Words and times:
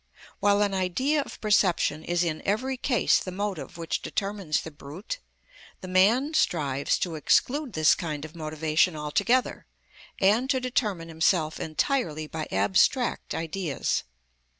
While 0.39 0.63
an 0.63 0.73
idea 0.73 1.21
of 1.21 1.39
perception 1.41 2.03
is 2.03 2.23
in 2.23 2.41
every 2.43 2.75
case 2.75 3.19
the 3.19 3.31
motive 3.31 3.77
which 3.77 4.01
determines 4.01 4.61
the 4.61 4.71
brute, 4.71 5.19
the 5.81 5.87
man 5.87 6.33
strives 6.33 6.97
to 6.97 7.13
exclude 7.13 7.73
this 7.73 7.93
kind 7.93 8.25
of 8.25 8.35
motivation 8.35 8.95
altogether, 8.95 9.67
and 10.19 10.49
to 10.49 10.59
determine 10.59 11.07
himself 11.09 11.59
entirely 11.59 12.25
by 12.25 12.47
abstract 12.51 13.35
ideas. 13.35 14.01